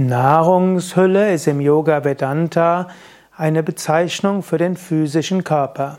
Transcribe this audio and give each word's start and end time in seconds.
Nahrungshülle 0.00 1.32
ist 1.34 1.48
im 1.48 1.60
Yoga 1.60 2.04
Vedanta 2.04 2.86
eine 3.36 3.64
Bezeichnung 3.64 4.44
für 4.44 4.56
den 4.56 4.76
physischen 4.76 5.42
Körper. 5.42 5.98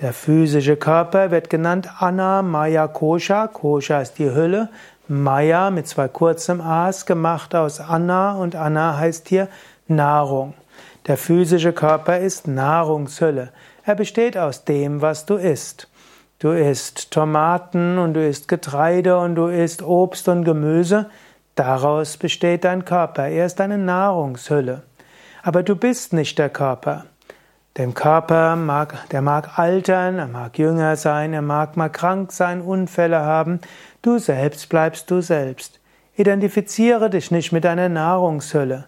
Der 0.00 0.14
physische 0.14 0.76
Körper 0.76 1.30
wird 1.30 1.50
genannt 1.50 1.90
Anna 1.98 2.40
Maya 2.40 2.88
Kosha. 2.88 3.46
Kosha 3.48 4.00
ist 4.00 4.18
die 4.18 4.34
Hülle. 4.34 4.70
Maya 5.08 5.70
mit 5.70 5.86
zwei 5.86 6.08
kurzen 6.08 6.62
A's 6.62 7.04
gemacht 7.04 7.54
aus 7.54 7.80
Anna 7.80 8.32
und 8.32 8.56
Anna 8.56 8.96
heißt 8.96 9.28
hier 9.28 9.48
Nahrung. 9.88 10.54
Der 11.06 11.18
physische 11.18 11.74
Körper 11.74 12.18
ist 12.18 12.48
Nahrungshülle. 12.48 13.50
Er 13.84 13.94
besteht 13.94 14.38
aus 14.38 14.64
dem, 14.64 15.02
was 15.02 15.26
du 15.26 15.34
isst. 15.34 15.90
Du 16.38 16.52
isst 16.52 17.10
Tomaten 17.10 17.98
und 17.98 18.14
du 18.14 18.26
isst 18.26 18.48
Getreide 18.48 19.18
und 19.18 19.34
du 19.34 19.48
isst 19.48 19.82
Obst 19.82 20.28
und 20.28 20.44
Gemüse. 20.44 21.10
Daraus 21.58 22.16
besteht 22.16 22.62
dein 22.62 22.84
Körper. 22.84 23.26
Er 23.26 23.44
ist 23.44 23.60
eine 23.60 23.78
Nahrungshülle. 23.78 24.84
Aber 25.42 25.64
du 25.64 25.74
bist 25.74 26.12
nicht 26.12 26.38
der 26.38 26.50
Körper. 26.50 27.06
Dem 27.76 27.94
Körper 27.94 28.54
mag, 28.54 29.08
der 29.10 29.22
mag 29.22 29.58
altern, 29.58 30.20
er 30.20 30.28
mag 30.28 30.56
jünger 30.56 30.94
sein, 30.94 31.32
er 31.32 31.42
mag 31.42 31.76
mal 31.76 31.88
krank 31.88 32.30
sein, 32.30 32.60
Unfälle 32.60 33.22
haben. 33.22 33.60
Du 34.02 34.20
selbst 34.20 34.68
bleibst 34.68 35.10
du 35.10 35.20
selbst. 35.20 35.80
Identifiziere 36.14 37.10
dich 37.10 37.32
nicht 37.32 37.50
mit 37.50 37.64
deiner 37.64 37.88
Nahrungshülle. 37.88 38.84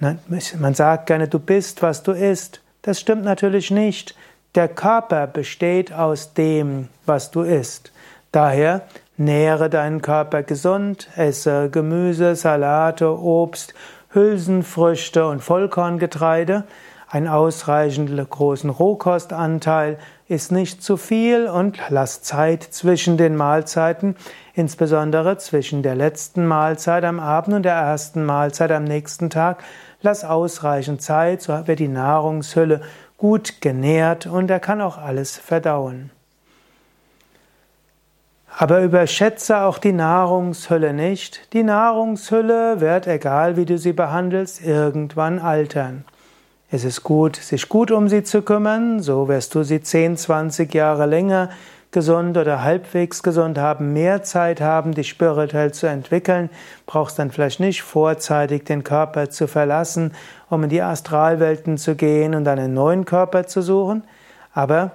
Man 0.00 0.74
sagt 0.74 1.06
gerne, 1.06 1.28
du 1.28 1.38
bist, 1.38 1.80
was 1.80 2.02
du 2.02 2.10
isst. 2.10 2.60
Das 2.82 2.98
stimmt 2.98 3.22
natürlich 3.22 3.70
nicht. 3.70 4.16
Der 4.56 4.66
Körper 4.66 5.28
besteht 5.28 5.92
aus 5.92 6.34
dem, 6.34 6.88
was 7.06 7.30
du 7.30 7.42
isst. 7.42 7.92
Daher 8.32 8.82
Nähre 9.20 9.68
deinen 9.68 10.00
Körper 10.00 10.42
gesund, 10.42 11.08
esse 11.14 11.68
Gemüse, 11.68 12.34
Salate, 12.36 13.20
Obst, 13.20 13.74
Hülsenfrüchte 14.14 15.26
und 15.26 15.42
Vollkorngetreide. 15.42 16.64
Ein 17.06 17.28
ausreichend 17.28 18.10
großen 18.30 18.70
Rohkostanteil 18.70 19.98
ist 20.26 20.52
nicht 20.52 20.82
zu 20.82 20.96
viel 20.96 21.48
und 21.48 21.78
lass 21.90 22.22
Zeit 22.22 22.62
zwischen 22.62 23.18
den 23.18 23.36
Mahlzeiten, 23.36 24.16
insbesondere 24.54 25.36
zwischen 25.36 25.82
der 25.82 25.96
letzten 25.96 26.46
Mahlzeit 26.46 27.04
am 27.04 27.20
Abend 27.20 27.56
und 27.56 27.64
der 27.64 27.74
ersten 27.74 28.24
Mahlzeit 28.24 28.72
am 28.72 28.84
nächsten 28.84 29.28
Tag. 29.28 29.62
Lass 30.00 30.24
ausreichend 30.24 31.02
Zeit, 31.02 31.42
so 31.42 31.66
wird 31.66 31.78
die 31.78 31.88
Nahrungshülle 31.88 32.80
gut 33.18 33.60
genährt 33.60 34.26
und 34.26 34.50
er 34.50 34.60
kann 34.60 34.80
auch 34.80 34.96
alles 34.96 35.36
verdauen. 35.36 36.10
Aber 38.60 38.82
überschätze 38.82 39.62
auch 39.62 39.78
die 39.78 39.94
Nahrungshülle 39.94 40.92
nicht. 40.92 41.50
Die 41.54 41.62
Nahrungshülle 41.62 42.82
wird, 42.82 43.06
egal 43.06 43.56
wie 43.56 43.64
du 43.64 43.78
sie 43.78 43.94
behandelst, 43.94 44.62
irgendwann 44.62 45.38
altern. 45.38 46.04
Es 46.70 46.84
ist 46.84 47.02
gut, 47.02 47.36
sich 47.36 47.70
gut 47.70 47.90
um 47.90 48.10
sie 48.10 48.22
zu 48.22 48.42
kümmern, 48.42 49.00
so 49.00 49.28
wirst 49.28 49.54
du 49.54 49.62
sie 49.62 49.80
10, 49.80 50.18
20 50.18 50.74
Jahre 50.74 51.06
länger 51.06 51.48
gesund 51.90 52.36
oder 52.36 52.62
halbwegs 52.62 53.22
gesund 53.22 53.56
haben, 53.56 53.94
mehr 53.94 54.24
Zeit 54.24 54.60
haben, 54.60 54.92
dich 54.92 55.08
spirituell 55.08 55.72
zu 55.72 55.86
entwickeln, 55.86 56.50
brauchst 56.84 57.18
dann 57.18 57.30
vielleicht 57.30 57.60
nicht 57.60 57.80
vorzeitig 57.80 58.64
den 58.64 58.84
Körper 58.84 59.30
zu 59.30 59.48
verlassen, 59.48 60.12
um 60.50 60.64
in 60.64 60.68
die 60.68 60.82
Astralwelten 60.82 61.78
zu 61.78 61.94
gehen 61.94 62.34
und 62.34 62.46
einen 62.46 62.74
neuen 62.74 63.06
Körper 63.06 63.46
zu 63.46 63.62
suchen, 63.62 64.04
aber 64.52 64.90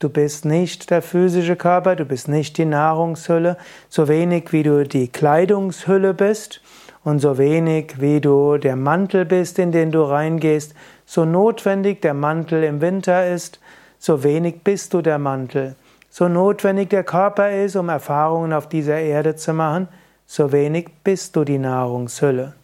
Du 0.00 0.08
bist 0.08 0.46
nicht 0.46 0.90
der 0.90 1.02
physische 1.02 1.56
Körper, 1.56 1.94
du 1.94 2.06
bist 2.06 2.26
nicht 2.26 2.56
die 2.56 2.64
Nahrungshülle, 2.64 3.58
so 3.90 4.08
wenig 4.08 4.50
wie 4.50 4.62
du 4.62 4.82
die 4.84 5.08
Kleidungshülle 5.08 6.14
bist 6.14 6.62
und 7.04 7.18
so 7.18 7.36
wenig 7.36 8.00
wie 8.00 8.22
du 8.22 8.56
der 8.56 8.76
Mantel 8.76 9.26
bist, 9.26 9.58
in 9.58 9.72
den 9.72 9.92
du 9.92 10.00
reingehst, 10.00 10.74
so 11.04 11.26
notwendig 11.26 12.00
der 12.00 12.14
Mantel 12.14 12.64
im 12.64 12.80
Winter 12.80 13.28
ist, 13.28 13.60
so 13.98 14.24
wenig 14.24 14.64
bist 14.64 14.94
du 14.94 15.02
der 15.02 15.18
Mantel. 15.18 15.76
So 16.08 16.28
notwendig 16.28 16.88
der 16.88 17.04
Körper 17.04 17.50
ist, 17.50 17.76
um 17.76 17.90
Erfahrungen 17.90 18.54
auf 18.54 18.70
dieser 18.70 18.98
Erde 18.98 19.36
zu 19.36 19.52
machen, 19.52 19.86
so 20.24 20.50
wenig 20.50 20.88
bist 21.04 21.36
du 21.36 21.44
die 21.44 21.58
Nahrungshülle. 21.58 22.54